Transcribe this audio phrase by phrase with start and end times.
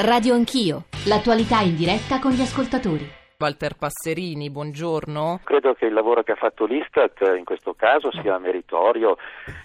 [0.00, 3.02] Radio Anch'io, l'attualità in diretta con gli ascoltatori.
[3.36, 5.40] Walter Passerini, buongiorno.
[5.42, 9.16] Credo che il lavoro che ha fatto l'Istat in questo caso sia meritorio,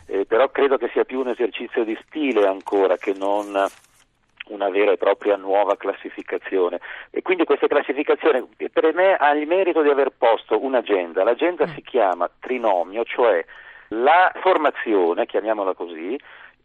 [0.08, 3.46] eh, però credo che sia più un esercizio di stile ancora che non
[4.48, 6.80] una vera e propria nuova classificazione
[7.12, 11.84] e quindi questa classificazione per me ha il merito di aver posto un'agenda, l'agenda si
[11.84, 13.46] chiama trinomio, cioè
[13.90, 16.18] la formazione, chiamiamola così,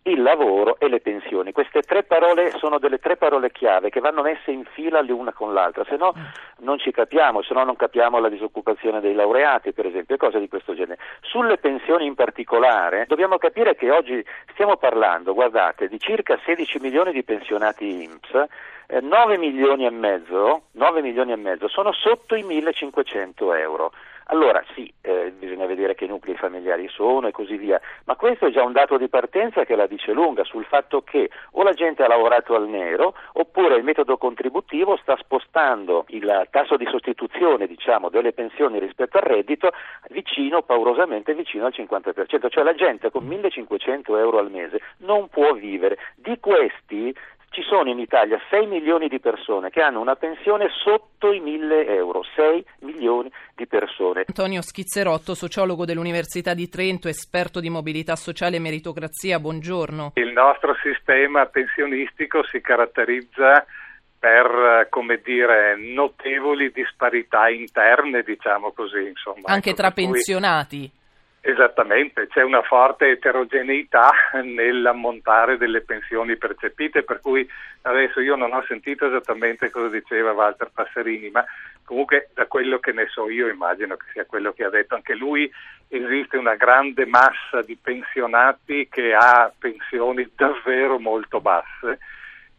[0.02, 1.52] il lavoro e le pensioni.
[1.52, 5.52] Queste tre parole sono delle tre parole chiave che vanno messe in fila l'una con
[5.52, 6.14] l'altra, se no
[6.60, 10.38] non ci capiamo, se no non capiamo la disoccupazione dei laureati, per esempio, e cose
[10.38, 10.98] di questo genere.
[11.20, 17.12] Sulle pensioni in particolare dobbiamo capire che oggi stiamo parlando, guardate, di circa 16 milioni
[17.12, 18.46] di pensionati INPS,
[18.86, 23.92] eh, 9 milioni e mezzo, 9 milioni e mezzo sono sotto i 1500 euro.
[24.30, 28.50] Allora sì, eh, bisogna vedere che nuclei familiari sono e così via, ma questo è
[28.50, 32.02] già un dato di partenza che la dice lunga sul fatto che o la gente
[32.02, 38.10] ha lavorato al nero oppure il metodo contributivo sta spostando il tasso di sostituzione diciamo,
[38.10, 39.70] delle pensioni rispetto al reddito
[40.10, 45.54] vicino, paurosamente vicino al 50%, cioè la gente con 1500 euro al mese non può
[45.54, 45.96] vivere.
[46.16, 47.14] Di questi
[47.50, 51.86] ci sono in Italia 6 milioni di persone che hanno una pensione sotto i 1000
[51.86, 54.24] euro, 6 milioni di persone.
[54.26, 60.12] Antonio Schizzerotto, sociologo dell'Università di Trento, esperto di mobilità sociale e meritocrazia, buongiorno.
[60.14, 63.64] Il nostro sistema pensionistico si caratterizza
[64.18, 69.06] per, come dire, notevoli disparità interne, diciamo così.
[69.06, 70.90] Insomma, Anche ecco, tra pensionati.
[71.40, 74.10] Esattamente, c'è una forte eterogeneità
[74.42, 77.48] nell'ammontare delle pensioni percepite, per cui
[77.82, 81.44] adesso io non ho sentito esattamente cosa diceva Walter Passerini, ma
[81.84, 85.14] comunque da quello che ne so io immagino che sia quello che ha detto anche
[85.14, 85.50] lui,
[85.88, 91.98] esiste una grande massa di pensionati che ha pensioni davvero molto basse.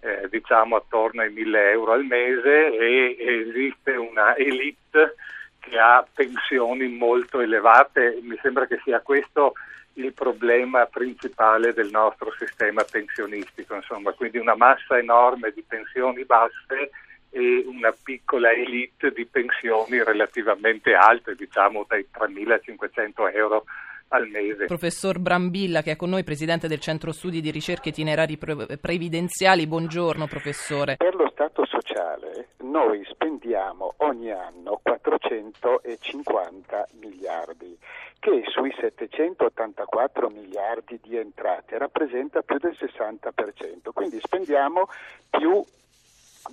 [0.01, 5.15] Eh, diciamo attorno ai 1000 euro al mese e esiste una elite
[5.59, 8.19] che ha pensioni molto elevate.
[8.21, 9.53] Mi sembra che sia questo
[9.93, 16.91] il problema principale del nostro sistema pensionistico, insomma, quindi una massa enorme di pensioni basse
[17.31, 23.65] e una piccola elite di pensioni relativamente alte, diciamo dai 3.500 euro
[24.09, 24.65] al mese.
[24.65, 30.25] Professor Brambilla, che è con noi, presidente del Centro Studi di Ricerche Itinerari Previdenziali, buongiorno
[30.25, 30.95] professore.
[30.95, 37.77] Per lo Stato sociale noi spendiamo ogni anno 450 miliardi,
[38.19, 44.87] che sui 784 miliardi di entrate rappresenta più del 60%, quindi spendiamo
[45.29, 45.63] più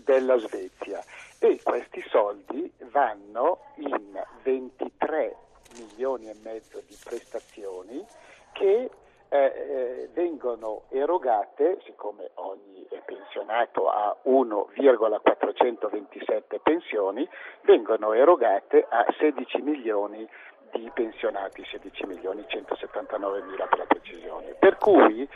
[0.05, 1.03] della Svezia.
[1.39, 5.37] E questi soldi vanno in 23
[5.79, 8.05] milioni e mezzo di prestazioni
[8.53, 8.91] che
[9.29, 12.76] eh, eh, vengono erogate, siccome ogni
[13.37, 17.29] pensionato ha 1,427 pensioni,
[17.63, 20.27] vengono erogate a 16 milioni
[20.73, 24.55] di pensionati, 16 milioni 179 mila per la precisione.
[24.59, 25.29] Per cui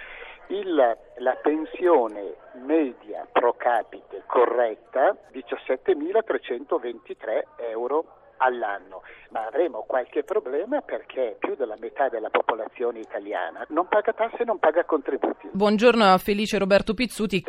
[0.49, 11.37] il, la pensione media pro capite corretta 17.323 euro all'anno, ma avremo qualche problema perché
[11.39, 15.51] più della metà della popolazione italiana non paga tasse e non paga contributi.
[15.53, 17.45] Buongiorno a Felice Roberto Pizzuti.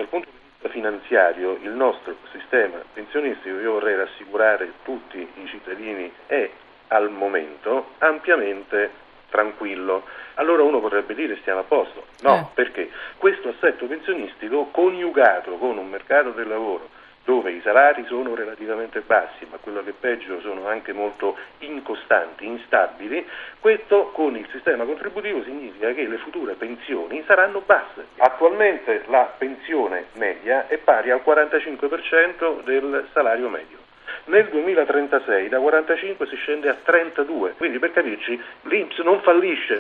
[0.72, 6.50] Finanziario il nostro sistema pensionistico, io vorrei rassicurare tutti i cittadini, è
[6.88, 8.90] al momento ampiamente
[9.30, 10.04] tranquillo.
[10.36, 12.06] Allora uno potrebbe dire stiamo a posto.
[12.22, 12.46] No, eh.
[12.54, 16.90] perché questo assetto pensionistico coniugato con un mercato del lavoro
[17.24, 22.46] dove i salari sono relativamente bassi, ma quello che è peggio sono anche molto incostanti,
[22.46, 23.26] instabili,
[23.60, 28.08] questo con il sistema contributivo significa che le future pensioni saranno basse.
[28.18, 33.80] Attualmente la pensione media è pari al 45% del salario medio.
[34.26, 39.78] Nel 2036 da 45 si scende a 32, quindi per capirci l'Inps non fallisce.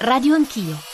[0.00, 0.93] Radio Anch'io